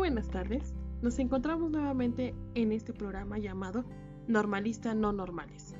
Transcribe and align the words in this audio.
buenas 0.00 0.30
tardes. 0.30 0.72
Nos 1.02 1.18
encontramos 1.18 1.70
nuevamente 1.70 2.34
en 2.54 2.72
este 2.72 2.94
programa 2.94 3.38
llamado 3.38 3.84
Normalista 4.28 4.94
No 4.94 5.12
Normales. 5.12 5.74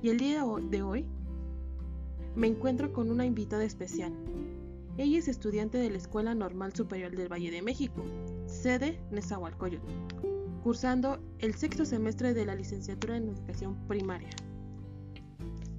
Y 0.00 0.10
el 0.10 0.18
día 0.18 0.44
de 0.70 0.82
hoy 0.82 1.04
me 2.36 2.46
encuentro 2.46 2.92
con 2.92 3.10
una 3.10 3.26
invitada 3.26 3.64
especial. 3.64 4.12
Ella 4.98 5.18
es 5.18 5.26
estudiante 5.26 5.78
de 5.78 5.90
la 5.90 5.96
Escuela 5.96 6.32
Normal 6.32 6.74
Superior 6.74 7.16
del 7.16 7.26
Valle 7.26 7.50
de 7.50 7.60
México, 7.60 8.04
sede 8.46 9.00
Nezahualcóyotl, 9.10 9.84
cursando 10.62 11.18
el 11.40 11.56
sexto 11.56 11.84
semestre 11.84 12.34
de 12.34 12.46
la 12.46 12.54
licenciatura 12.54 13.16
en 13.16 13.30
Educación 13.30 13.74
Primaria. 13.88 14.30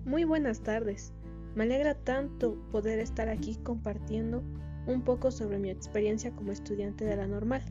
Muy 0.04 0.26
buenas 0.26 0.60
tardes. 0.60 1.14
Me 1.56 1.64
alegra 1.64 1.96
tanto 1.96 2.56
poder 2.70 3.00
estar 3.00 3.30
aquí 3.30 3.56
compartiendo 3.64 4.44
un 4.88 5.02
poco 5.02 5.32
sobre 5.32 5.60
mi 5.60 5.70
experiencia 5.70 6.32
como 6.32 6.52
estudiante 6.52 7.06
de 7.06 7.16
la 7.16 7.28
normal. 7.28 7.62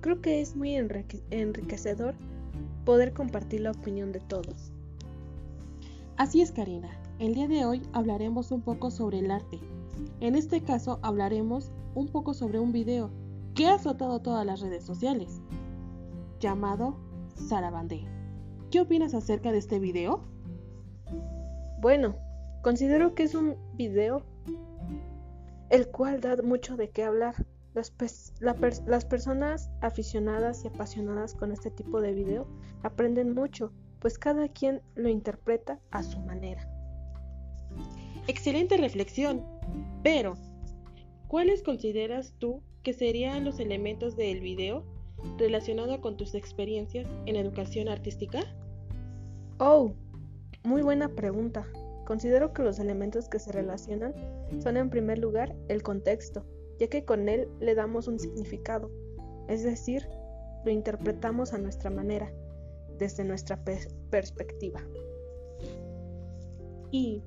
Creo 0.00 0.20
que 0.20 0.40
es 0.40 0.56
muy 0.56 0.74
enriquecedor 0.74 2.14
poder 2.84 3.12
compartir 3.12 3.60
la 3.60 3.70
opinión 3.70 4.12
de 4.12 4.20
todos. 4.20 4.72
Así 6.16 6.42
es, 6.42 6.52
Karina. 6.52 6.90
El 7.18 7.34
día 7.34 7.48
de 7.48 7.64
hoy 7.64 7.82
hablaremos 7.92 8.50
un 8.50 8.62
poco 8.62 8.90
sobre 8.90 9.18
el 9.18 9.30
arte. 9.30 9.60
En 10.20 10.34
este 10.34 10.62
caso 10.62 10.98
hablaremos 11.02 11.70
un 11.94 12.08
poco 12.08 12.34
sobre 12.34 12.58
un 12.58 12.72
video 12.72 13.10
que 13.54 13.66
ha 13.66 13.74
azotado 13.74 14.20
todas 14.20 14.44
las 14.44 14.60
redes 14.60 14.84
sociales, 14.84 15.40
llamado 16.40 16.96
Sarabandé. 17.36 18.04
¿Qué 18.70 18.80
opinas 18.80 19.14
acerca 19.14 19.52
de 19.52 19.58
este 19.58 19.78
video? 19.78 20.24
Bueno, 21.80 22.16
considero 22.62 23.14
que 23.14 23.22
es 23.22 23.34
un 23.34 23.56
video 23.74 24.24
el 25.70 25.88
cual 25.88 26.20
da 26.20 26.36
mucho 26.42 26.76
de 26.76 26.90
qué 26.90 27.04
hablar. 27.04 27.34
Las, 27.74 27.92
las, 28.86 29.04
personas 29.04 29.68
aficionadas 29.80 30.64
y 30.64 30.68
apasionadas 30.68 31.34
con 31.34 31.50
este 31.50 31.72
tipo 31.72 32.00
de 32.00 32.12
video 32.12 32.46
aprenden 32.84 33.34
mucho, 33.34 33.72
pues 33.98 34.16
cada 34.16 34.46
quien 34.48 34.80
lo 34.94 35.08
interpreta 35.08 35.80
a 35.90 36.04
su 36.04 36.20
manera. 36.20 36.70
Excelente 38.28 38.76
reflexión, 38.76 39.44
pero 40.04 40.34
¿cuáles 41.26 41.64
consideras 41.64 42.34
tú 42.38 42.62
que 42.84 42.92
serían 42.92 43.44
los 43.44 43.58
elementos 43.58 44.16
del 44.16 44.40
video 44.40 44.84
relacionado 45.36 46.00
con 46.00 46.16
tus 46.16 46.34
experiencias 46.34 47.08
en 47.26 47.34
educación 47.34 47.88
artística? 47.88 48.40
Oh, 49.58 49.94
muy 50.62 50.82
buena 50.82 51.08
pregunta. 51.08 51.66
Considero 52.04 52.52
que 52.52 52.62
los 52.62 52.78
elementos 52.78 53.28
que 53.28 53.38
se 53.38 53.52
relacionan 53.52 54.14
son 54.62 54.76
en 54.76 54.90
primer 54.90 55.18
lugar 55.18 55.54
el 55.68 55.82
contexto, 55.82 56.44
ya 56.78 56.88
que 56.88 57.04
con 57.04 57.28
él 57.28 57.48
le 57.60 57.74
damos 57.74 58.08
un 58.08 58.18
significado, 58.18 58.90
es 59.48 59.62
decir, 59.62 60.06
lo 60.64 60.70
interpretamos 60.70 61.54
a 61.54 61.58
nuestra 61.58 61.90
manera, 61.90 62.30
desde 62.98 63.24
nuestra 63.24 63.62
perspectiva. 64.10 64.80
¿Y 66.90 67.22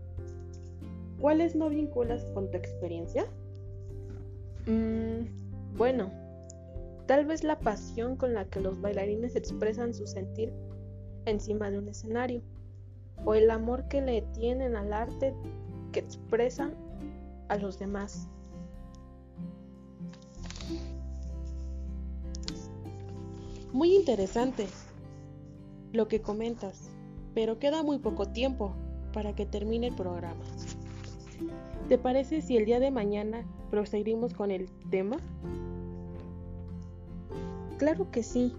cuáles 1.19 1.55
no 1.55 1.69
vinculas 1.69 2.25
con 2.33 2.49
tu 2.51 2.57
experiencia? 2.57 3.25
Mm, 4.65 5.75
bueno, 5.75 6.11
tal 7.05 7.25
vez 7.25 7.43
la 7.43 7.59
pasión 7.59 8.15
con 8.15 8.33
la 8.33 8.45
que 8.45 8.59
los 8.59 8.79
bailarines 8.79 9.35
expresan 9.35 9.93
su 9.93 10.05
sentir 10.05 10.53
encima 11.25 11.69
de 11.71 11.79
un 11.79 11.87
escenario 11.89 12.41
o 13.25 13.33
el 13.33 13.49
amor 13.49 13.87
que 13.87 14.01
le 14.01 14.21
tienen 14.33 14.75
al 14.75 14.93
arte 14.93 15.33
que 15.91 15.99
expresan 15.99 16.73
a 17.49 17.57
los 17.57 17.79
demás. 17.79 18.27
Muy 23.73 23.95
interesante 23.95 24.67
lo 25.93 26.07
que 26.07 26.21
comentas, 26.21 26.89
pero 27.33 27.59
queda 27.59 27.83
muy 27.83 27.99
poco 27.99 28.27
tiempo 28.27 28.73
para 29.13 29.35
que 29.35 29.45
termine 29.45 29.87
el 29.87 29.95
programa. 29.95 30.43
¿Te 31.87 31.97
parece 31.97 32.41
si 32.41 32.57
el 32.57 32.65
día 32.65 32.79
de 32.79 32.91
mañana 32.91 33.45
proseguimos 33.69 34.33
con 34.33 34.51
el 34.51 34.69
tema? 34.89 35.17
Claro 37.77 38.09
que 38.11 38.23
sí. 38.23 38.53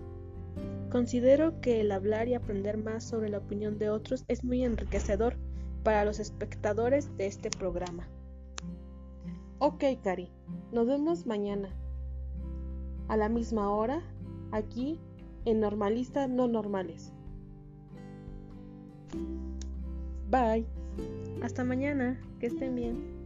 Considero 0.90 1.60
que 1.60 1.80
el 1.80 1.92
hablar 1.92 2.28
y 2.28 2.34
aprender 2.34 2.78
más 2.78 3.04
sobre 3.04 3.28
la 3.28 3.38
opinión 3.38 3.78
de 3.78 3.90
otros 3.90 4.24
es 4.28 4.42
muy 4.42 4.64
enriquecedor 4.64 5.36
para 5.82 6.04
los 6.04 6.18
espectadores 6.18 7.14
de 7.16 7.26
este 7.26 7.50
programa. 7.50 8.08
Ok, 9.58 9.84
Cari, 10.02 10.30
nos 10.72 10.86
vemos 10.86 11.26
mañana. 11.26 11.68
A 13.08 13.16
la 13.16 13.28
misma 13.28 13.70
hora, 13.70 14.02
aquí 14.52 14.98
en 15.44 15.60
Normalistas 15.60 16.28
No 16.28 16.48
Normales. 16.48 17.12
Bye. 20.30 20.66
Hasta 21.42 21.64
mañana. 21.64 22.20
Que 22.38 22.46
estén 22.46 22.74
bien. 22.74 23.17